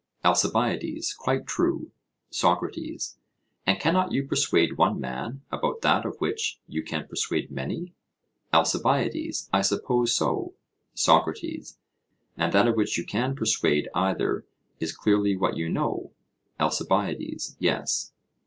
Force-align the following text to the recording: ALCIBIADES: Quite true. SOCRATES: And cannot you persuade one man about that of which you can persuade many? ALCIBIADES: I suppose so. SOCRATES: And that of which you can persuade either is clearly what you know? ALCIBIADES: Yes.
ALCIBIADES: 0.25 1.13
Quite 1.13 1.45
true. 1.45 1.91
SOCRATES: 2.31 3.19
And 3.67 3.79
cannot 3.79 4.11
you 4.11 4.25
persuade 4.27 4.75
one 4.79 4.99
man 4.99 5.43
about 5.51 5.81
that 5.83 6.07
of 6.07 6.17
which 6.19 6.59
you 6.67 6.81
can 6.81 7.07
persuade 7.07 7.51
many? 7.51 7.93
ALCIBIADES: 8.51 9.47
I 9.53 9.61
suppose 9.61 10.15
so. 10.15 10.55
SOCRATES: 10.95 11.77
And 12.35 12.51
that 12.51 12.67
of 12.67 12.75
which 12.77 12.97
you 12.97 13.05
can 13.05 13.35
persuade 13.35 13.89
either 13.93 14.43
is 14.79 14.91
clearly 14.91 15.35
what 15.37 15.55
you 15.55 15.69
know? 15.69 16.13
ALCIBIADES: 16.59 17.57
Yes. 17.59 18.11